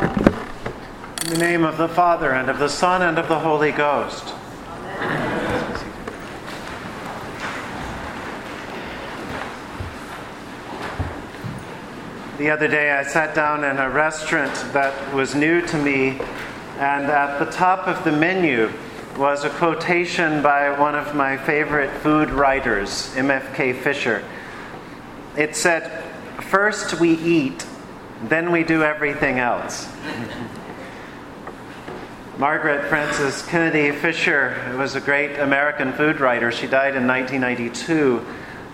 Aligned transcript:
In 0.00 1.28
the 1.28 1.38
name 1.38 1.64
of 1.64 1.76
the 1.76 1.88
Father, 1.88 2.30
and 2.32 2.48
of 2.48 2.58
the 2.58 2.68
Son, 2.68 3.02
and 3.02 3.18
of 3.18 3.28
the 3.28 3.38
Holy 3.38 3.70
Ghost. 3.70 4.34
The 12.38 12.48
other 12.48 12.68
day, 12.68 12.92
I 12.92 13.02
sat 13.02 13.34
down 13.34 13.64
in 13.64 13.76
a 13.76 13.90
restaurant 13.90 14.54
that 14.72 15.14
was 15.14 15.34
new 15.34 15.60
to 15.66 15.76
me, 15.76 16.18
and 16.78 17.04
at 17.04 17.38
the 17.38 17.50
top 17.52 17.86
of 17.86 18.02
the 18.02 18.12
menu 18.12 18.72
was 19.18 19.44
a 19.44 19.50
quotation 19.50 20.40
by 20.40 20.70
one 20.80 20.94
of 20.94 21.14
my 21.14 21.36
favorite 21.36 21.90
food 21.98 22.30
writers, 22.30 23.12
MFK 23.14 23.78
Fisher. 23.82 24.24
It 25.36 25.54
said, 25.54 26.02
First 26.44 26.98
we 26.98 27.10
eat, 27.18 27.66
then 28.24 28.52
we 28.52 28.64
do 28.64 28.82
everything 28.82 29.38
else. 29.38 29.88
Margaret 32.38 32.88
Frances 32.88 33.42
Kennedy 33.42 33.90
Fisher 33.96 34.74
was 34.78 34.94
a 34.94 35.00
great 35.00 35.38
American 35.38 35.92
food 35.92 36.20
writer. 36.20 36.50
She 36.50 36.66
died 36.66 36.96
in 36.96 37.06
1992, 37.06 38.24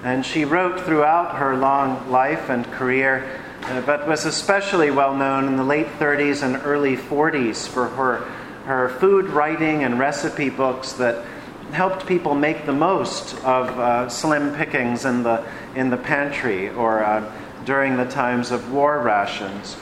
and 0.05 0.25
she 0.25 0.45
wrote 0.45 0.80
throughout 0.83 1.37
her 1.37 1.56
long 1.56 2.11
life 2.11 2.48
and 2.48 2.65
career 2.73 3.41
uh, 3.67 3.80
but 3.80 4.06
was 4.06 4.25
especially 4.25 4.91
well 4.91 5.17
known 5.17 5.48
in 5.48 5.56
the 5.56 5.65
late 5.65 5.89
30s 5.98 6.42
and 6.45 6.65
early 6.65 6.97
40s 6.97 7.67
for 7.67 7.89
her, 7.89 8.19
her 8.65 8.89
food 9.01 9.27
writing 9.27 9.83
and 9.83 9.98
recipe 9.98 10.51
books 10.51 10.92
that 10.95 11.25
helped 11.73 12.06
people 12.06 12.34
make 12.34 12.65
the 12.65 12.73
most 12.73 13.34
of 13.39 13.69
uh, 13.78 14.09
slim 14.09 14.55
pickings 14.55 15.05
in 15.05 15.25
the, 15.25 15.45
in 15.75 15.91
the 15.91 15.97
pantry 15.97 16.69
or 16.70 17.03
uh, 17.03 17.33
during 17.66 17.98
the 17.98 18.06
times 18.06 18.51
of 18.51 18.73
war 18.73 18.98
rations. 18.98 19.77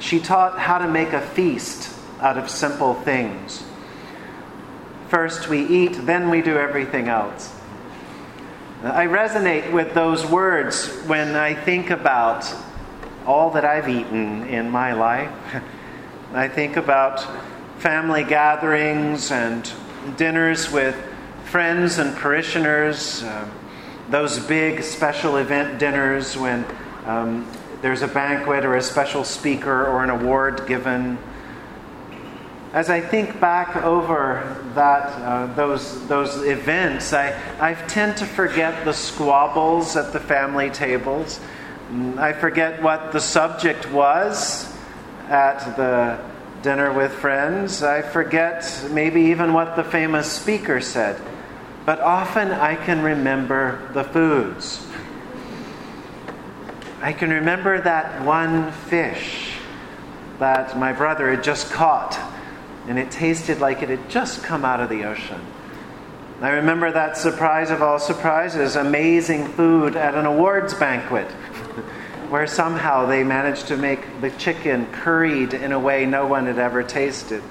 She 0.00 0.20
taught 0.20 0.58
how 0.58 0.76
to 0.78 0.86
make 0.86 1.14
a 1.14 1.20
feast 1.20 1.94
out 2.20 2.36
of 2.36 2.50
simple 2.50 2.94
things. 2.94 3.64
First 5.08 5.48
we 5.48 5.64
eat, 5.66 5.92
then 6.04 6.28
we 6.28 6.42
do 6.42 6.58
everything 6.58 7.08
else. 7.08 7.54
I 8.82 9.06
resonate 9.06 9.72
with 9.72 9.94
those 9.94 10.26
words 10.26 10.88
when 11.06 11.34
I 11.34 11.54
think 11.54 11.90
about 11.90 12.52
all 13.26 13.50
that 13.52 13.64
I've 13.64 13.88
eaten 13.88 14.46
in 14.46 14.70
my 14.70 14.92
life. 14.92 15.32
I 16.32 16.48
think 16.48 16.76
about 16.76 17.26
family 17.78 18.22
gatherings 18.22 19.30
and 19.30 19.70
dinners 20.16 20.70
with 20.70 20.96
friends 21.46 21.98
and 21.98 22.14
parishioners, 22.16 23.22
uh, 23.22 23.48
those 24.10 24.38
big 24.38 24.82
special 24.82 25.36
event 25.38 25.78
dinners 25.78 26.36
when 26.36 26.64
um, 27.08 27.50
there's 27.82 28.02
a 28.02 28.08
banquet 28.08 28.64
or 28.64 28.76
a 28.76 28.82
special 28.82 29.24
speaker 29.24 29.86
or 29.86 30.04
an 30.04 30.10
award 30.10 30.66
given. 30.66 31.18
As 32.72 32.90
I 32.90 33.00
think 33.00 33.40
back 33.40 33.76
over 33.76 34.56
that, 34.74 35.08
uh, 35.22 35.52
those, 35.54 36.06
those 36.06 36.44
events, 36.44 37.12
I, 37.12 37.36
I 37.58 37.74
tend 37.74 38.18
to 38.18 38.26
forget 38.26 38.84
the 38.84 38.92
squabbles 38.92 39.96
at 39.96 40.12
the 40.12 40.20
family 40.20 40.70
tables 40.70 41.40
Mm, 41.90 42.18
I 42.18 42.34
forget 42.34 42.82
what 42.82 43.12
the 43.12 43.20
subject 43.20 43.90
was 43.90 44.70
at 45.28 45.74
the 45.76 46.18
dinner 46.62 46.92
with 46.92 47.12
friends. 47.12 47.82
I 47.82 48.02
forget 48.02 48.88
maybe 48.90 49.22
even 49.22 49.54
what 49.54 49.74
the 49.74 49.84
famous 49.84 50.30
speaker 50.30 50.82
said. 50.82 51.18
But 51.86 52.00
often 52.00 52.50
I 52.50 52.76
can 52.76 53.00
remember 53.00 53.90
the 53.94 54.04
foods. 54.04 54.86
I 57.00 57.12
can 57.12 57.30
remember 57.30 57.80
that 57.80 58.24
one 58.24 58.72
fish 58.72 59.52
that 60.40 60.76
my 60.76 60.92
brother 60.92 61.30
had 61.30 61.44
just 61.44 61.70
caught, 61.70 62.18
and 62.88 62.98
it 62.98 63.12
tasted 63.12 63.60
like 63.60 63.82
it 63.82 63.88
had 63.88 64.10
just 64.10 64.42
come 64.42 64.64
out 64.64 64.80
of 64.80 64.88
the 64.88 65.04
ocean. 65.04 65.40
I 66.40 66.50
remember 66.50 66.90
that 66.90 67.16
surprise 67.16 67.70
of 67.70 67.82
all 67.82 68.00
surprises 68.00 68.74
amazing 68.74 69.46
food 69.46 69.94
at 69.94 70.16
an 70.16 70.26
awards 70.26 70.74
banquet 70.74 71.30
where 72.30 72.46
somehow 72.48 73.06
they 73.06 73.22
managed 73.22 73.68
to 73.68 73.76
make 73.76 74.20
the 74.20 74.30
chicken 74.32 74.86
curried 74.92 75.54
in 75.54 75.70
a 75.70 75.78
way 75.78 76.04
no 76.04 76.26
one 76.26 76.46
had 76.46 76.58
ever 76.58 76.82
tasted. 76.82 77.42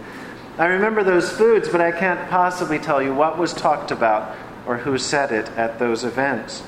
I 0.58 0.66
remember 0.66 1.04
those 1.04 1.30
foods, 1.30 1.70
but 1.70 1.80
I 1.80 1.92
can't 1.92 2.30
possibly 2.30 2.80
tell 2.80 3.02
you 3.02 3.14
what 3.14 3.38
was 3.38 3.54
talked 3.54 3.92
about 3.92 4.36
or 4.66 4.78
who 4.78 4.98
said 4.98 5.32
it 5.32 5.48
at 5.58 5.80
those 5.80 6.04
events. 6.04 6.64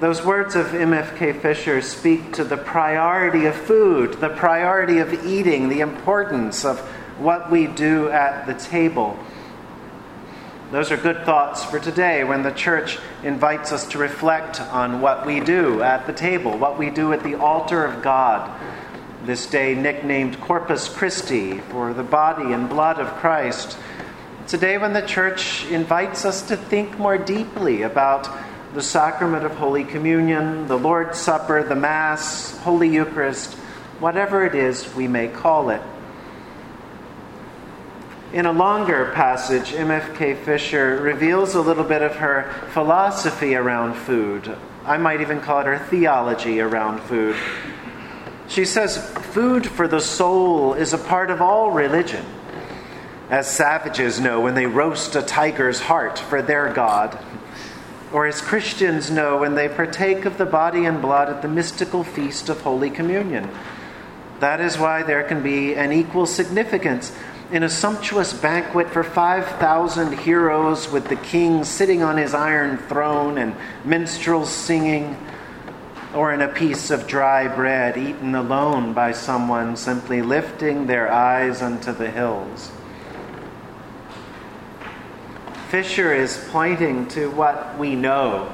Those 0.00 0.24
words 0.24 0.56
of 0.56 0.66
MFK 0.66 1.40
Fisher 1.40 1.80
speak 1.80 2.32
to 2.32 2.42
the 2.42 2.56
priority 2.56 3.46
of 3.46 3.54
food, 3.54 4.14
the 4.14 4.28
priority 4.28 4.98
of 4.98 5.24
eating, 5.24 5.68
the 5.68 5.80
importance 5.80 6.64
of 6.64 6.80
what 7.18 7.48
we 7.48 7.68
do 7.68 8.08
at 8.10 8.44
the 8.46 8.54
table. 8.54 9.16
Those 10.72 10.90
are 10.90 10.96
good 10.96 11.24
thoughts 11.24 11.64
for 11.64 11.78
today 11.78 12.24
when 12.24 12.42
the 12.42 12.50
church 12.50 12.98
invites 13.22 13.70
us 13.70 13.86
to 13.88 13.98
reflect 13.98 14.60
on 14.60 15.00
what 15.00 15.24
we 15.24 15.38
do 15.38 15.80
at 15.82 16.08
the 16.08 16.12
table, 16.12 16.58
what 16.58 16.76
we 16.76 16.90
do 16.90 17.12
at 17.12 17.22
the 17.22 17.36
altar 17.36 17.84
of 17.84 18.02
God. 18.02 18.50
This 19.24 19.46
day, 19.46 19.76
nicknamed 19.76 20.40
Corpus 20.40 20.88
Christi, 20.88 21.60
for 21.60 21.94
the 21.94 22.02
body 22.02 22.52
and 22.52 22.68
blood 22.68 22.98
of 22.98 23.06
Christ. 23.14 23.78
It's 24.42 24.54
a 24.54 24.58
day 24.58 24.76
when 24.76 24.92
the 24.92 25.02
church 25.02 25.64
invites 25.66 26.24
us 26.24 26.42
to 26.48 26.56
think 26.56 26.98
more 26.98 27.16
deeply 27.16 27.82
about 27.82 28.28
the 28.74 28.82
sacrament 28.82 29.44
of 29.44 29.52
Holy 29.52 29.84
Communion, 29.84 30.66
the 30.66 30.76
Lord's 30.76 31.16
Supper, 31.16 31.62
the 31.62 31.76
Mass, 31.76 32.58
Holy 32.58 32.88
Eucharist, 32.88 33.54
whatever 34.00 34.44
it 34.44 34.56
is 34.56 34.92
we 34.96 35.06
may 35.06 35.28
call 35.28 35.70
it. 35.70 35.80
In 38.32 38.46
a 38.46 38.52
longer 38.52 39.12
passage, 39.14 39.70
MFK 39.70 40.42
Fisher 40.44 41.00
reveals 41.00 41.54
a 41.54 41.60
little 41.60 41.84
bit 41.84 42.02
of 42.02 42.16
her 42.16 42.52
philosophy 42.72 43.54
around 43.54 43.94
food. 43.94 44.58
I 44.84 44.98
might 44.98 45.20
even 45.20 45.40
call 45.40 45.60
it 45.60 45.66
her 45.66 45.78
theology 45.78 46.60
around 46.60 47.00
food. 47.02 47.36
She 48.48 48.64
says, 48.64 48.98
Food 49.32 49.68
for 49.68 49.86
the 49.86 50.00
soul 50.00 50.74
is 50.74 50.92
a 50.92 50.98
part 50.98 51.30
of 51.30 51.40
all 51.40 51.70
religion, 51.70 52.26
as 53.30 53.48
savages 53.48 54.18
know 54.18 54.40
when 54.40 54.56
they 54.56 54.66
roast 54.66 55.14
a 55.14 55.22
tiger's 55.22 55.78
heart 55.78 56.18
for 56.18 56.42
their 56.42 56.72
God, 56.72 57.16
or 58.14 58.28
as 58.28 58.40
Christians 58.40 59.10
know 59.10 59.38
when 59.38 59.56
they 59.56 59.68
partake 59.68 60.24
of 60.24 60.38
the 60.38 60.46
body 60.46 60.84
and 60.84 61.02
blood 61.02 61.28
at 61.28 61.42
the 61.42 61.48
mystical 61.48 62.04
feast 62.04 62.48
of 62.48 62.60
Holy 62.60 62.88
Communion. 62.88 63.50
That 64.38 64.60
is 64.60 64.78
why 64.78 65.02
there 65.02 65.24
can 65.24 65.42
be 65.42 65.74
an 65.74 65.92
equal 65.92 66.24
significance 66.24 67.10
in 67.50 67.64
a 67.64 67.68
sumptuous 67.68 68.32
banquet 68.32 68.88
for 68.90 69.02
5,000 69.02 70.16
heroes 70.20 70.88
with 70.92 71.08
the 71.08 71.16
king 71.16 71.64
sitting 71.64 72.04
on 72.04 72.16
his 72.16 72.34
iron 72.34 72.78
throne 72.78 73.36
and 73.36 73.56
minstrels 73.84 74.48
singing, 74.48 75.16
or 76.14 76.32
in 76.32 76.40
a 76.40 76.46
piece 76.46 76.92
of 76.92 77.08
dry 77.08 77.48
bread 77.48 77.96
eaten 77.96 78.36
alone 78.36 78.92
by 78.92 79.10
someone 79.10 79.76
simply 79.76 80.22
lifting 80.22 80.86
their 80.86 81.10
eyes 81.10 81.62
unto 81.62 81.92
the 81.92 82.12
hills. 82.12 82.70
Fisher 85.74 86.14
is 86.14 86.38
pointing 86.52 87.08
to 87.08 87.28
what 87.32 87.76
we 87.76 87.96
know 87.96 88.48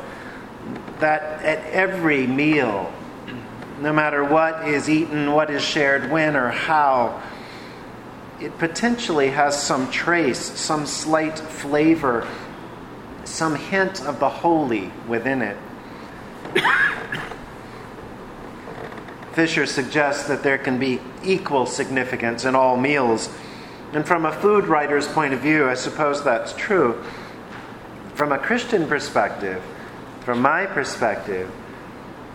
that 1.00 1.22
at 1.44 1.62
every 1.66 2.26
meal, 2.26 2.90
no 3.78 3.92
matter 3.92 4.24
what 4.24 4.66
is 4.66 4.88
eaten, 4.88 5.30
what 5.32 5.50
is 5.50 5.62
shared, 5.62 6.10
when, 6.10 6.34
or 6.34 6.48
how, 6.48 7.22
it 8.40 8.56
potentially 8.56 9.28
has 9.28 9.62
some 9.62 9.90
trace, 9.90 10.38
some 10.38 10.86
slight 10.86 11.38
flavor, 11.38 12.26
some 13.24 13.54
hint 13.54 14.02
of 14.06 14.18
the 14.18 14.30
holy 14.30 14.90
within 15.06 15.42
it. 15.42 15.58
Fisher 19.32 19.66
suggests 19.66 20.26
that 20.26 20.42
there 20.42 20.56
can 20.56 20.78
be 20.78 20.98
equal 21.22 21.66
significance 21.66 22.46
in 22.46 22.54
all 22.54 22.78
meals. 22.78 23.28
And 23.92 24.06
from 24.06 24.24
a 24.24 24.32
food 24.32 24.66
writer's 24.66 25.06
point 25.08 25.34
of 25.34 25.40
view, 25.40 25.68
I 25.68 25.74
suppose 25.74 26.22
that's 26.22 26.52
true. 26.52 27.02
From 28.14 28.32
a 28.32 28.38
Christian 28.38 28.86
perspective, 28.86 29.62
from 30.20 30.40
my 30.40 30.66
perspective, 30.66 31.50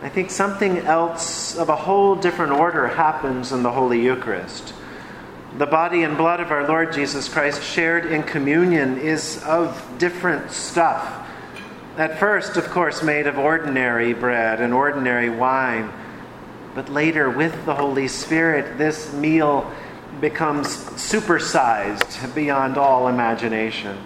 I 0.02 0.10
think 0.10 0.30
something 0.30 0.80
else 0.80 1.57
of 1.57 1.69
a 1.69 1.75
whole 1.75 2.16
different 2.16 2.52
order 2.52 2.88
happens 2.88 3.52
in 3.52 3.63
the 3.63 3.72
Holy 3.72 4.02
Eucharist 4.04 4.74
the 5.57 5.66
body 5.66 6.04
and 6.04 6.18
blood 6.18 6.42
of 6.42 6.52
our 6.52 6.68
Lord 6.68 6.92
Jesus 6.92 7.30
Christ 7.30 7.63
shared 7.63 8.06
in 8.07 8.24
communion 8.24 8.98
is 8.98 9.42
of 9.44 9.81
different 9.98 10.52
stuff. 10.52 11.25
At 11.98 12.19
first, 12.19 12.57
of 12.57 12.69
course, 12.72 13.02
made 13.02 13.25
of 13.25 13.38
ordinary 13.38 14.13
bread 14.13 14.60
and 14.60 14.74
ordinary 14.74 15.30
wine. 15.30 15.94
But 16.74 16.90
later, 16.90 17.30
with 17.30 17.66
the 17.66 17.74
Holy 17.74 18.10
Spirit, 18.10 18.78
this 18.78 19.13
meal 19.13 19.72
becomes 20.21 20.67
supersized 20.67 22.33
beyond 22.33 22.77
all 22.77 23.07
imagination. 23.07 23.97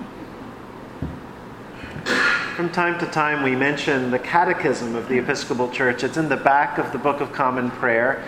From 2.55 2.69
time 2.71 2.99
to 2.99 3.05
time, 3.05 3.43
we 3.43 3.55
mention 3.55 4.11
the 4.11 4.19
Catechism 4.19 4.95
of 4.95 5.07
the 5.07 5.17
Episcopal 5.19 5.69
Church. 5.71 6.03
It's 6.03 6.17
in 6.17 6.27
the 6.27 6.37
back 6.37 6.77
of 6.77 6.91
the 6.91 6.97
Book 6.97 7.21
of 7.21 7.31
Common 7.31 7.71
Prayer. 7.71 8.23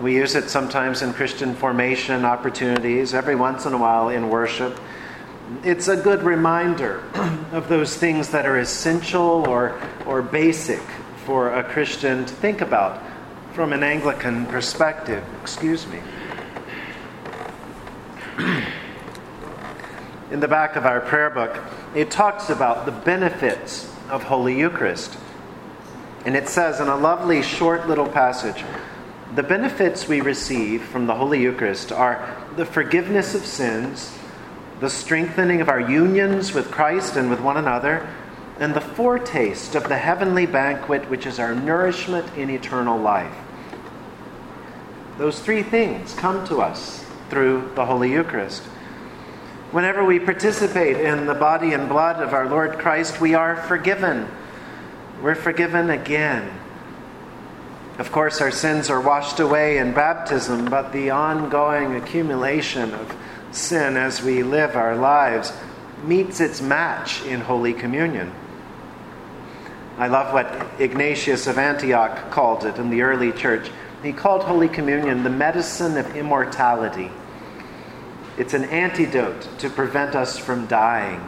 We 0.00 0.16
use 0.16 0.34
it 0.34 0.50
sometimes 0.50 1.02
in 1.02 1.12
Christian 1.12 1.54
formation 1.54 2.24
opportunities, 2.24 3.14
every 3.14 3.36
once 3.36 3.64
in 3.64 3.72
a 3.72 3.78
while 3.78 4.08
in 4.08 4.28
worship. 4.28 4.78
It's 5.62 5.88
a 5.88 5.96
good 5.96 6.22
reminder 6.22 7.04
of 7.52 7.68
those 7.68 7.96
things 7.96 8.30
that 8.30 8.44
are 8.44 8.58
essential 8.58 9.48
or, 9.48 9.80
or 10.04 10.20
basic 10.20 10.82
for 11.24 11.54
a 11.54 11.62
Christian 11.62 12.24
to 12.24 12.34
think 12.34 12.60
about 12.60 13.02
from 13.52 13.72
an 13.72 13.82
Anglican 13.82 14.46
perspective. 14.46 15.24
Excuse 15.42 15.86
me. 15.86 16.00
In 20.30 20.40
the 20.40 20.48
back 20.48 20.76
of 20.76 20.86
our 20.86 21.00
prayer 21.00 21.30
book, 21.30 21.58
it 21.94 22.10
talks 22.10 22.50
about 22.50 22.86
the 22.86 22.92
benefits 22.92 23.92
of 24.08 24.24
Holy 24.24 24.58
Eucharist. 24.58 25.16
And 26.24 26.36
it 26.36 26.48
says 26.48 26.80
in 26.80 26.88
a 26.88 26.96
lovely 26.96 27.42
short 27.42 27.88
little 27.88 28.08
passage 28.08 28.64
the 29.34 29.42
benefits 29.42 30.08
we 30.08 30.20
receive 30.20 30.82
from 30.82 31.06
the 31.06 31.14
Holy 31.14 31.42
Eucharist 31.42 31.92
are 31.92 32.34
the 32.56 32.64
forgiveness 32.64 33.34
of 33.34 33.44
sins, 33.44 34.16
the 34.80 34.88
strengthening 34.88 35.60
of 35.60 35.68
our 35.68 35.80
unions 35.80 36.54
with 36.54 36.70
Christ 36.70 37.16
and 37.16 37.28
with 37.28 37.40
one 37.40 37.56
another, 37.56 38.08
and 38.58 38.72
the 38.72 38.80
foretaste 38.80 39.74
of 39.74 39.88
the 39.88 39.98
heavenly 39.98 40.46
banquet, 40.46 41.10
which 41.10 41.26
is 41.26 41.38
our 41.38 41.54
nourishment 41.54 42.26
in 42.36 42.48
eternal 42.48 42.98
life. 42.98 43.34
Those 45.18 45.40
three 45.40 45.62
things 45.62 46.14
come 46.14 46.46
to 46.46 46.58
us 46.58 47.04
through 47.28 47.72
the 47.74 47.84
Holy 47.84 48.12
Eucharist. 48.12 48.62
Whenever 49.76 50.02
we 50.02 50.18
participate 50.18 50.96
in 50.96 51.26
the 51.26 51.34
body 51.34 51.74
and 51.74 51.86
blood 51.86 52.22
of 52.22 52.32
our 52.32 52.48
Lord 52.48 52.78
Christ, 52.78 53.20
we 53.20 53.34
are 53.34 53.56
forgiven. 53.56 54.26
We're 55.20 55.34
forgiven 55.34 55.90
again. 55.90 56.50
Of 57.98 58.10
course, 58.10 58.40
our 58.40 58.50
sins 58.50 58.88
are 58.88 59.02
washed 59.02 59.38
away 59.38 59.76
in 59.76 59.92
baptism, 59.92 60.64
but 60.70 60.94
the 60.94 61.10
ongoing 61.10 61.94
accumulation 61.94 62.94
of 62.94 63.14
sin 63.52 63.98
as 63.98 64.22
we 64.22 64.42
live 64.42 64.76
our 64.76 64.96
lives 64.96 65.52
meets 66.06 66.40
its 66.40 66.62
match 66.62 67.22
in 67.26 67.42
Holy 67.42 67.74
Communion. 67.74 68.32
I 69.98 70.06
love 70.06 70.32
what 70.32 70.80
Ignatius 70.80 71.46
of 71.48 71.58
Antioch 71.58 72.30
called 72.30 72.64
it 72.64 72.78
in 72.78 72.88
the 72.88 73.02
early 73.02 73.30
church. 73.30 73.70
He 74.02 74.14
called 74.14 74.42
Holy 74.42 74.68
Communion 74.68 75.22
the 75.22 75.28
medicine 75.28 75.98
of 75.98 76.16
immortality. 76.16 77.10
It's 78.38 78.54
an 78.54 78.64
antidote 78.64 79.48
to 79.58 79.70
prevent 79.70 80.14
us 80.14 80.38
from 80.38 80.66
dying. 80.66 81.26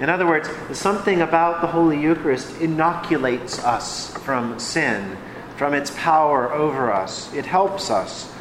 In 0.00 0.08
other 0.08 0.26
words, 0.26 0.48
something 0.72 1.20
about 1.20 1.60
the 1.60 1.66
Holy 1.68 2.00
Eucharist 2.00 2.60
inoculates 2.60 3.62
us 3.62 4.16
from 4.18 4.58
sin, 4.58 5.16
from 5.56 5.74
its 5.74 5.92
power 5.96 6.50
over 6.52 6.90
us. 6.90 7.32
It 7.34 7.44
helps 7.44 7.90
us. 7.90 8.32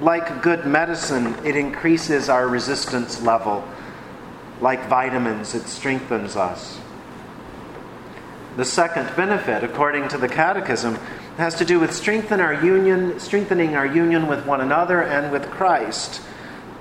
Like 0.00 0.42
good 0.42 0.66
medicine, 0.66 1.36
it 1.44 1.54
increases 1.56 2.28
our 2.28 2.48
resistance 2.48 3.22
level. 3.22 3.66
Like 4.60 4.88
vitamins, 4.88 5.54
it 5.54 5.68
strengthens 5.68 6.36
us. 6.36 6.78
The 8.56 8.64
second 8.64 9.14
benefit, 9.16 9.64
according 9.64 10.08
to 10.08 10.18
the 10.18 10.28
Catechism, 10.28 10.96
has 11.36 11.54
to 11.56 11.64
do 11.64 11.80
with 11.80 11.92
strengthen 11.92 12.40
our 12.40 12.54
union, 12.54 13.18
strengthening 13.18 13.74
our 13.74 13.86
union 13.86 14.26
with 14.26 14.46
one 14.46 14.60
another 14.60 15.02
and 15.02 15.32
with 15.32 15.48
Christ. 15.50 16.20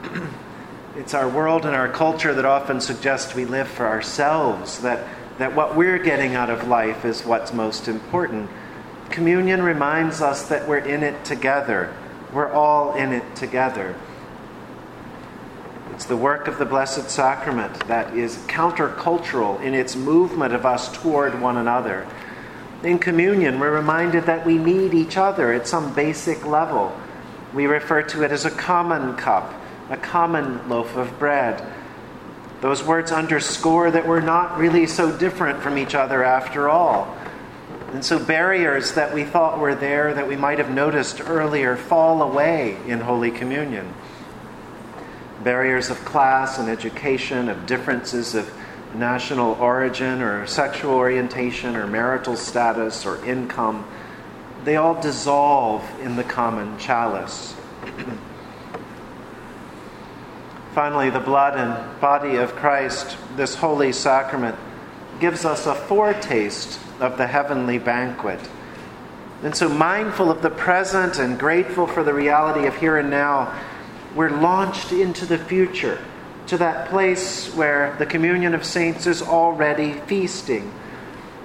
it's 0.95 1.13
our 1.13 1.29
world 1.29 1.65
and 1.65 1.75
our 1.75 1.89
culture 1.89 2.33
that 2.33 2.45
often 2.45 2.81
suggests 2.81 3.35
we 3.35 3.45
live 3.45 3.67
for 3.67 3.88
ourselves, 3.88 4.79
that, 4.79 5.07
that 5.38 5.55
what 5.55 5.75
we're 5.75 6.00
getting 6.00 6.35
out 6.35 6.50
of 6.50 6.67
life 6.67 7.05
is 7.05 7.25
what's 7.25 7.53
most 7.53 7.88
important. 7.88 8.50
Communion 9.09 9.61
reminds 9.61 10.21
us 10.21 10.47
that 10.50 10.67
we're 10.67 10.77
in 10.77 11.03
it 11.03 11.23
together. 11.25 11.94
We're 12.33 12.51
all 12.51 12.95
in 12.95 13.13
it 13.13 13.35
together. 13.35 13.95
It's 15.94 16.06
the 16.06 16.17
work 16.17 16.47
of 16.47 16.57
the 16.57 16.65
Blessed 16.65 17.09
Sacrament 17.09 17.88
that 17.88 18.15
is 18.17 18.38
countercultural 18.47 19.61
in 19.61 19.75
its 19.75 19.95
movement 19.95 20.53
of 20.53 20.65
us 20.65 20.91
toward 20.91 21.39
one 21.39 21.57
another. 21.57 22.07
In 22.83 22.97
communion, 22.97 23.59
we're 23.59 23.71
reminded 23.71 24.25
that 24.25 24.45
we 24.45 24.57
need 24.57 24.94
each 24.94 25.15
other 25.15 25.53
at 25.53 25.67
some 25.67 25.94
basic 25.94 26.45
level. 26.45 26.97
We 27.53 27.67
refer 27.67 28.01
to 28.01 28.23
it 28.23 28.31
as 28.31 28.45
a 28.45 28.51
common 28.51 29.15
cup 29.15 29.53
a 29.89 29.97
common 29.97 30.69
loaf 30.69 30.95
of 30.95 31.19
bread. 31.19 31.65
Those 32.62 32.83
words 32.83 33.12
underscore 33.12 33.91
that 33.91 34.07
we're 34.07 34.21
not 34.21 34.57
really 34.57 34.88
so 34.88 35.15
different 35.18 35.62
from 35.62 35.77
each 35.77 35.95
other 35.95 36.24
after 36.24 36.69
all. 36.69 37.18
And 37.91 38.03
so 38.03 38.18
barriers 38.18 38.94
that 38.94 39.13
we 39.13 39.24
thought 39.24 39.59
were 39.59 39.75
there, 39.75 40.13
that 40.13 40.27
we 40.27 40.35
might 40.35 40.57
have 40.57 40.71
noticed 40.71 41.21
earlier, 41.21 41.75
fall 41.75 42.21
away 42.21 42.77
in 42.88 43.01
Holy 43.01 43.30
Communion. 43.30 43.94
Barriers 45.44 45.89
of 45.89 46.03
class 46.06 46.57
and 46.57 46.69
education, 46.69 47.50
of 47.50 47.65
differences 47.65 48.33
of 48.33 48.51
national 48.95 49.53
origin 49.56 50.21
or 50.21 50.47
sexual 50.47 50.94
orientation 50.94 51.75
or 51.75 51.85
marital 51.85 52.35
status 52.35 53.06
or 53.06 53.24
income, 53.25 53.85
they 54.63 54.77
all 54.77 55.00
dissolve 55.00 55.83
in 56.00 56.15
the 56.15 56.24
common 56.24 56.77
chalice. 56.80 57.53
Finally, 60.73 61.11
the 61.11 61.19
blood 61.19 61.55
and 61.55 62.01
body 62.01 62.37
of 62.37 62.55
Christ, 62.55 63.15
this 63.35 63.53
holy 63.53 63.91
sacrament, 63.91 64.55
gives 65.19 65.45
us 65.45 65.67
a 65.67 65.75
foretaste 65.75 66.79
of 66.99 67.15
the 67.15 67.27
heavenly 67.27 67.77
banquet. 67.77 68.39
And 69.43 69.55
so, 69.55 69.69
mindful 69.69 70.31
of 70.31 70.41
the 70.41 70.49
present 70.49 71.19
and 71.19 71.37
grateful 71.37 71.85
for 71.85 72.03
the 72.03 72.13
reality 72.13 72.65
of 72.65 72.75
here 72.77 72.97
and 72.97 73.11
now, 73.11 73.53
we're 74.15 74.31
launched 74.31 74.91
into 74.91 75.27
the 75.27 75.37
future, 75.37 75.99
to 76.47 76.57
that 76.57 76.89
place 76.89 77.53
where 77.53 77.95
the 77.99 78.05
communion 78.07 78.55
of 78.55 78.65
saints 78.65 79.05
is 79.05 79.21
already 79.21 79.93
feasting. 80.07 80.73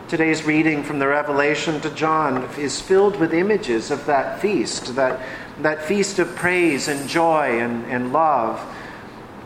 Today's 0.09 0.45
reading 0.45 0.83
from 0.83 1.01
the 1.01 1.07
Revelation 1.07 1.83
to 1.83 1.91
John 1.91 2.49
is 2.57 2.81
filled 2.81 3.17
with 3.17 3.35
images 3.35 3.91
of 3.91 4.07
that 4.07 4.41
feast, 4.41 4.95
that, 4.95 5.21
that 5.61 5.85
feast 5.85 6.19
of 6.19 6.35
praise 6.35 6.89
and 6.89 7.11
joy 7.11 7.61
and, 7.61 7.85
and 7.93 8.11
love 8.11 8.59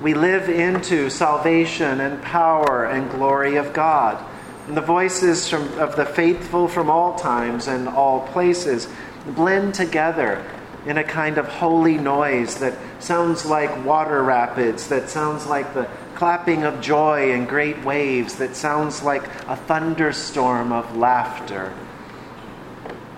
we 0.03 0.15
live 0.15 0.49
into 0.49 1.09
salvation 1.09 2.01
and 2.01 2.21
power 2.23 2.87
and 2.87 3.09
glory 3.11 3.57
of 3.57 3.73
God. 3.73 4.23
And 4.67 4.77
the 4.77 4.81
voices 4.81 5.49
from, 5.49 5.79
of 5.79 5.95
the 5.95 6.05
faithful 6.05 6.67
from 6.67 6.91
all 6.91 7.17
times 7.17 7.69
and 7.69 7.89
all 7.89 8.27
places 8.29 8.89
blend 9.27 9.75
together 9.75 10.45
in 10.87 10.99
a 10.99 11.05
kind 11.05 11.39
of 11.39 11.47
holy 11.47 11.97
noise 11.97 12.57
that 12.57 12.77
sounds 12.99 13.47
like 13.47 13.85
water 13.85 14.23
rapids, 14.23 14.89
that 14.89 15.09
sounds 15.09 15.47
like 15.47 15.73
the 15.75 15.89
clapping 16.17 16.65
of 16.65 16.81
joy 16.81 17.33
and 17.33 17.49
great 17.49 17.85
waves, 17.85 18.37
that 18.37 18.57
sounds 18.57 19.03
like 19.03 19.25
a 19.47 19.57
thunderstorm 19.57 20.73
of 20.73 20.97
laughter. 20.97 21.73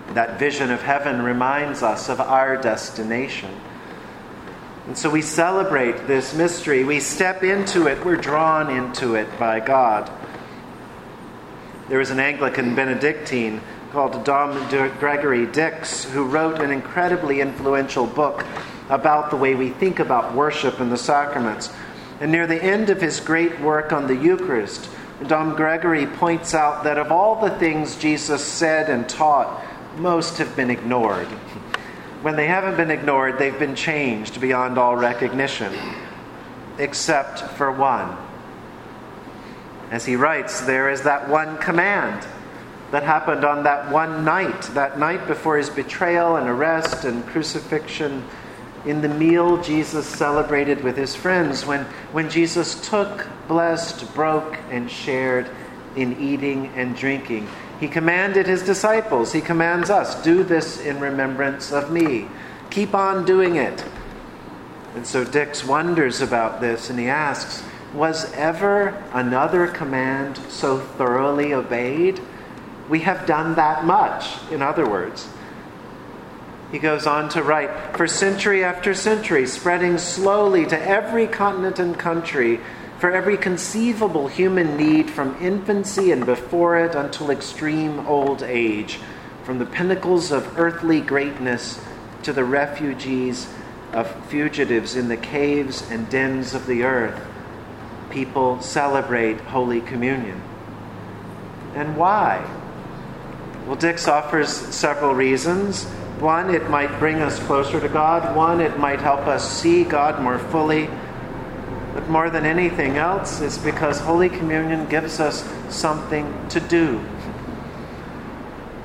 That 0.09 0.37
vision 0.37 0.71
of 0.71 0.81
heaven 0.81 1.23
reminds 1.23 1.81
us 1.81 2.09
of 2.09 2.21
our 2.21 2.57
destination. 2.57 3.49
And 4.87 4.97
so 4.97 5.09
we 5.09 5.23
celebrate 5.23 6.05
this 6.05 6.35
mystery. 6.35 6.83
We 6.83 6.99
step 6.99 7.43
into 7.43 7.87
it. 7.87 8.05
We're 8.05 8.17
drawn 8.17 8.69
into 8.69 9.15
it 9.15 9.27
by 9.39 9.59
God. 9.59 10.11
There 11.89 11.97
was 11.99 12.11
an 12.11 12.19
Anglican 12.19 12.75
Benedictine 12.75 13.61
called 13.91 14.23
Dom 14.23 14.67
Gregory 14.99 15.47
Dix 15.47 16.03
who 16.03 16.25
wrote 16.25 16.59
an 16.59 16.69
incredibly 16.69 17.41
influential 17.41 18.05
book 18.05 18.45
about 18.89 19.31
the 19.31 19.37
way 19.37 19.55
we 19.55 19.69
think 19.69 19.99
about 19.99 20.35
worship 20.35 20.79
and 20.79 20.91
the 20.91 20.97
sacraments. 20.97 21.71
And 22.19 22.31
near 22.31 22.45
the 22.45 22.63
end 22.63 22.89
of 22.89 23.01
his 23.01 23.19
great 23.19 23.59
work 23.61 23.91
on 23.91 24.05
the 24.05 24.15
Eucharist, 24.15 24.89
Dom 25.27 25.55
Gregory 25.55 26.05
points 26.05 26.53
out 26.53 26.83
that 26.83 26.97
of 26.97 27.11
all 27.11 27.41
the 27.41 27.57
things 27.57 27.95
Jesus 27.95 28.43
said 28.43 28.89
and 28.89 29.07
taught, 29.09 29.63
most 29.97 30.37
have 30.37 30.55
been 30.55 30.69
ignored 30.69 31.27
when 32.25 32.35
they 32.35 32.47
haven't 32.47 32.75
been 32.75 32.89
ignored, 32.89 33.37
they've 33.37 33.59
been 33.59 33.75
changed 33.75 34.41
beyond 34.41 34.79
all 34.79 34.95
recognition, 34.95 35.71
except 36.79 37.39
for 37.55 37.71
one. 37.71 38.17
As 39.91 40.05
he 40.05 40.15
writes, 40.15 40.61
there 40.61 40.89
is 40.89 41.03
that 41.03 41.29
one 41.29 41.59
command 41.59 42.25
that 42.89 43.03
happened 43.03 43.45
on 43.45 43.61
that 43.65 43.91
one 43.91 44.25
night, 44.25 44.59
that 44.73 44.97
night 44.97 45.27
before 45.27 45.57
his 45.57 45.69
betrayal 45.69 46.37
and 46.37 46.49
arrest 46.49 47.05
and 47.05 47.23
crucifixion, 47.27 48.27
in 48.87 49.01
the 49.01 49.09
meal 49.09 49.61
Jesus 49.61 50.07
celebrated 50.07 50.83
with 50.83 50.97
his 50.97 51.15
friends, 51.15 51.63
when, 51.63 51.83
when 52.11 52.27
Jesus 52.31 52.89
took, 52.89 53.27
blessed, 53.47 54.11
broke, 54.15 54.57
and 54.71 54.89
shared 54.89 55.47
in 55.95 56.19
eating 56.19 56.67
and 56.75 56.95
drinking. 56.95 57.47
He 57.79 57.87
commanded 57.87 58.47
his 58.47 58.63
disciples, 58.63 59.33
he 59.33 59.41
commands 59.41 59.89
us, 59.89 60.21
do 60.23 60.43
this 60.43 60.79
in 60.79 60.99
remembrance 60.99 61.71
of 61.71 61.91
me. 61.91 62.27
Keep 62.69 62.95
on 62.95 63.25
doing 63.25 63.55
it. 63.55 63.83
And 64.95 65.05
so 65.05 65.23
Dix 65.23 65.63
wonders 65.63 66.21
about 66.21 66.61
this 66.61 66.89
and 66.89 66.97
he 66.97 67.07
asks, 67.07 67.63
Was 67.93 68.31
ever 68.33 69.03
another 69.13 69.67
command 69.67 70.37
so 70.49 70.79
thoroughly 70.79 71.53
obeyed? 71.53 72.21
We 72.89 72.99
have 73.01 73.25
done 73.25 73.55
that 73.55 73.83
much, 73.83 74.37
in 74.51 74.61
other 74.61 74.87
words. 74.87 75.27
He 76.71 76.79
goes 76.79 77.05
on 77.05 77.29
to 77.29 77.43
write 77.43 77.95
For 77.97 78.07
century 78.07 78.63
after 78.63 78.93
century, 78.93 79.45
spreading 79.47 79.97
slowly 79.97 80.65
to 80.67 80.81
every 80.81 81.27
continent 81.27 81.79
and 81.79 81.97
country, 81.97 82.59
for 82.99 83.11
every 83.11 83.37
conceivable 83.37 84.27
human 84.27 84.77
need 84.77 85.09
from 85.09 85.37
infancy 85.41 86.11
and 86.11 86.25
before 86.25 86.77
it 86.77 86.95
until 86.95 87.29
extreme 87.29 87.99
old 88.07 88.41
age, 88.41 88.99
from 89.43 89.59
the 89.59 89.65
pinnacles 89.65 90.31
of 90.31 90.57
earthly 90.57 91.01
greatness 91.01 91.79
to 92.23 92.33
the 92.33 92.43
refugees 92.43 93.47
of 93.93 94.09
fugitives 94.25 94.95
in 94.95 95.07
the 95.07 95.17
caves 95.17 95.89
and 95.91 96.09
dens 96.09 96.53
of 96.53 96.65
the 96.65 96.83
earth, 96.83 97.21
people 98.09 98.61
celebrate 98.61 99.39
Holy 99.41 99.81
Communion. 99.81 100.41
And 101.75 101.97
why? 101.97 102.43
Well, 103.67 103.75
Dix 103.75 104.07
offers 104.07 104.49
several 104.49 105.13
reasons. 105.13 105.83
One, 106.19 106.53
it 106.53 106.69
might 106.69 106.97
bring 106.99 107.21
us 107.21 107.39
closer 107.39 107.79
to 107.79 107.89
God. 107.89 108.35
One, 108.35 108.61
it 108.61 108.79
might 108.79 109.01
help 109.01 109.27
us 109.27 109.49
see 109.49 109.83
God 109.83 110.21
more 110.21 110.39
fully. 110.39 110.89
More 112.07 112.29
than 112.29 112.45
anything 112.45 112.97
else, 112.97 113.41
it's 113.41 113.57
because 113.57 113.99
Holy 113.99 114.29
Communion 114.29 114.87
gives 114.87 115.19
us 115.19 115.43
something 115.69 116.47
to 116.49 116.59
do. 116.59 117.03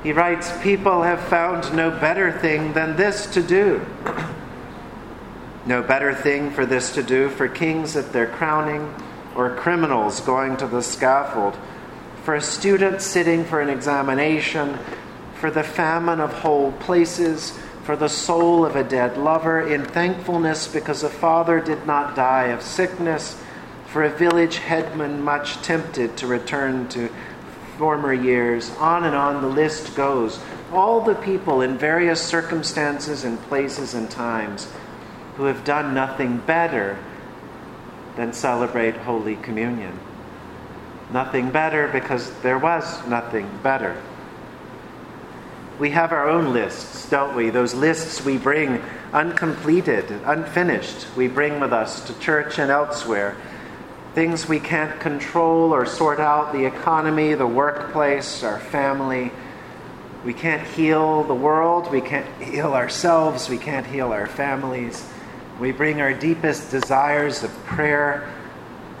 He 0.03 0.11
writes, 0.11 0.51
People 0.63 1.03
have 1.03 1.21
found 1.21 1.73
no 1.75 1.91
better 1.91 2.31
thing 2.31 2.73
than 2.73 2.95
this 2.95 3.27
to 3.33 3.43
do. 3.43 3.85
no 5.65 5.83
better 5.83 6.15
thing 6.15 6.49
for 6.49 6.65
this 6.65 6.95
to 6.95 7.03
do 7.03 7.29
for 7.29 7.47
kings 7.47 7.95
at 7.95 8.11
their 8.11 8.25
crowning, 8.25 8.93
or 9.35 9.55
criminals 9.55 10.19
going 10.21 10.57
to 10.57 10.65
the 10.65 10.81
scaffold, 10.81 11.55
for 12.23 12.33
a 12.35 12.41
student 12.41 13.01
sitting 13.01 13.45
for 13.45 13.61
an 13.61 13.69
examination, 13.69 14.77
for 15.35 15.51
the 15.51 15.63
famine 15.63 16.19
of 16.19 16.33
whole 16.33 16.71
places, 16.73 17.57
for 17.83 17.95
the 17.95 18.09
soul 18.09 18.65
of 18.65 18.75
a 18.75 18.83
dead 18.83 19.17
lover, 19.17 19.67
in 19.67 19.83
thankfulness 19.83 20.67
because 20.67 21.03
a 21.03 21.09
father 21.09 21.59
did 21.59 21.85
not 21.85 22.15
die 22.15 22.47
of 22.47 22.61
sickness, 22.61 23.41
for 23.87 24.03
a 24.03 24.09
village 24.09 24.57
headman 24.57 25.21
much 25.21 25.55
tempted 25.61 26.15
to 26.17 26.27
return 26.27 26.87
to 26.89 27.09
former 27.77 28.13
years. 28.13 28.69
On 28.77 29.03
and 29.03 29.15
on 29.15 29.41
the 29.41 29.47
list 29.47 29.95
goes. 29.95 30.39
All 30.71 31.01
the 31.01 31.15
people 31.15 31.61
in 31.61 31.77
various 31.77 32.21
circumstances 32.21 33.25
and 33.25 33.41
places 33.43 33.93
and 33.93 34.09
times 34.09 34.71
who 35.35 35.43
have 35.45 35.65
done 35.65 35.93
nothing 35.93 36.37
better 36.37 36.97
than 38.15 38.31
celebrate 38.31 38.95
Holy 38.95 39.35
Communion. 39.37 39.99
Nothing 41.11 41.49
better 41.49 41.87
because 41.89 42.31
there 42.41 42.59
was 42.59 43.05
nothing 43.07 43.49
better 43.63 44.01
we 45.81 45.89
have 45.89 46.11
our 46.11 46.29
own 46.29 46.53
lists, 46.53 47.09
don't 47.09 47.35
we? 47.35 47.49
Those 47.49 47.73
lists 47.73 48.23
we 48.23 48.37
bring 48.37 48.83
uncompleted, 49.13 50.11
unfinished, 50.25 51.07
we 51.17 51.27
bring 51.27 51.59
with 51.59 51.73
us 51.73 52.05
to 52.05 52.19
church 52.19 52.59
and 52.59 52.69
elsewhere. 52.69 53.35
Things 54.13 54.47
we 54.47 54.59
can't 54.59 54.99
control 54.99 55.73
or 55.73 55.87
sort 55.87 56.19
out 56.19 56.53
the 56.53 56.65
economy, 56.65 57.33
the 57.33 57.47
workplace, 57.47 58.43
our 58.43 58.59
family. 58.59 59.31
We 60.23 60.35
can't 60.35 60.61
heal 60.67 61.23
the 61.23 61.33
world, 61.33 61.89
we 61.91 62.01
can't 62.01 62.27
heal 62.39 62.73
ourselves, 62.73 63.49
we 63.49 63.57
can't 63.57 63.87
heal 63.87 64.13
our 64.13 64.27
families. 64.27 65.03
We 65.59 65.71
bring 65.71 65.99
our 65.99 66.13
deepest 66.13 66.69
desires 66.69 67.41
of 67.41 67.51
prayer. 67.65 68.31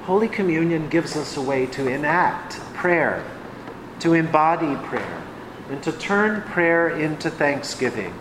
Holy 0.05 0.27
Communion 0.27 0.89
gives 0.89 1.15
us 1.15 1.37
a 1.37 1.41
way 1.43 1.67
to 1.67 1.87
enact 1.87 2.53
prayer, 2.73 3.23
to 3.99 4.15
embody 4.15 4.75
prayer 4.87 5.20
and 5.71 5.81
to 5.83 5.91
turn 5.93 6.41
prayer 6.41 6.89
into 6.89 7.29
thanksgiving, 7.29 8.11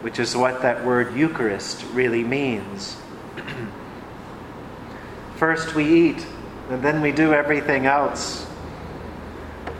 which 0.00 0.18
is 0.18 0.34
what 0.34 0.62
that 0.62 0.82
word 0.82 1.14
Eucharist 1.14 1.84
really 1.92 2.24
means. 2.24 2.96
First 5.36 5.74
we 5.74 6.08
eat, 6.08 6.26
and 6.70 6.82
then 6.82 7.02
we 7.02 7.12
do 7.12 7.34
everything 7.34 7.84
else. 7.84 8.46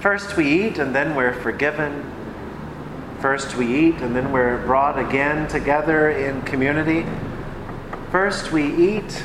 First 0.01 0.37
we 0.37 0.67
eat, 0.67 0.79
and 0.79 0.95
then 0.95 1.15
we're 1.15 1.33
forgiven. 1.33 2.05
First 3.21 3.57
we 3.57 3.89
eat, 3.89 4.03
and 4.03 4.15
then 4.15 4.31
we're 4.31 4.59
brought 4.67 4.99
again 4.99 5.49
together 5.49 6.11
in 6.11 6.43
community. 6.43 7.07
First 8.11 8.53
we 8.53 8.99
eat, 8.99 9.25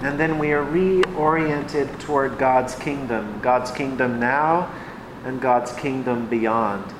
and 0.00 0.18
then 0.18 0.38
we 0.38 0.52
are 0.52 0.64
reoriented 0.64 2.00
toward 2.00 2.38
God's 2.38 2.74
kingdom, 2.74 3.38
God's 3.42 3.70
kingdom 3.70 4.18
now 4.18 4.72
and 5.24 5.40
God's 5.40 5.72
kingdom 5.72 6.26
beyond. 6.26 6.92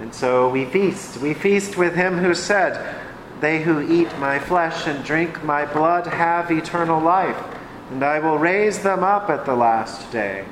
And 0.00 0.14
so 0.14 0.48
we 0.48 0.64
feast. 0.64 1.18
We 1.18 1.34
feast 1.34 1.76
with 1.76 1.94
him 1.94 2.18
who 2.18 2.34
said, 2.34 2.96
They 3.40 3.62
who 3.62 3.80
eat 3.80 4.18
my 4.18 4.38
flesh 4.38 4.86
and 4.86 5.04
drink 5.04 5.42
my 5.44 5.64
blood 5.64 6.06
have 6.06 6.50
eternal 6.50 7.00
life, 7.00 7.42
and 7.90 8.02
I 8.02 8.18
will 8.18 8.38
raise 8.38 8.82
them 8.82 9.02
up 9.02 9.30
at 9.30 9.44
the 9.44 9.54
last 9.54 10.10
day. 10.10 10.44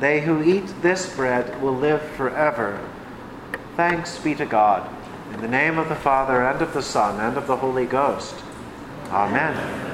They 0.00 0.20
who 0.20 0.42
eat 0.42 0.82
this 0.82 1.14
bread 1.14 1.62
will 1.62 1.74
live 1.74 2.02
forever. 2.02 2.78
Thanks 3.76 4.18
be 4.18 4.34
to 4.34 4.46
God. 4.46 4.90
In 5.32 5.40
the 5.40 5.48
name 5.48 5.78
of 5.78 5.88
the 5.88 5.96
Father, 5.96 6.42
and 6.42 6.60
of 6.60 6.72
the 6.72 6.82
Son, 6.82 7.18
and 7.20 7.36
of 7.36 7.46
the 7.46 7.56
Holy 7.56 7.86
Ghost. 7.86 8.34
Amen. 9.10 9.85